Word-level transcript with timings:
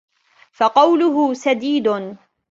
فَقَوْلُهُ 0.51 1.33
سَدِيدٌ 1.33 2.17